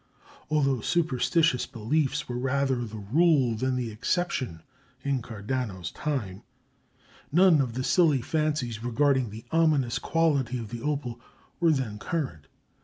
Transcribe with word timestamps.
Although 0.49 0.81
superstitious 0.81 1.67
beliefs 1.67 2.27
were 2.27 2.39
rather 2.39 2.83
the 2.83 2.97
rule 2.97 3.53
than 3.53 3.75
the 3.75 3.91
exception 3.91 4.63
in 5.03 5.21
Cardano's 5.21 5.91
time, 5.91 6.41
none 7.31 7.61
of 7.61 7.73
the 7.73 7.83
silly 7.83 8.19
fancies 8.23 8.83
regarding 8.83 9.29
the 9.29 9.45
ominous 9.51 9.99
quality 9.99 10.57
of 10.57 10.69
the 10.69 10.81
opal 10.81 11.21
were 11.59 11.69
then 11.71 11.99
current. 11.99 12.47